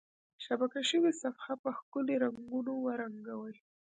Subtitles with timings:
[0.45, 3.55] شبکه شوي صفحه په ښکلي رنګونو ورنګوئ.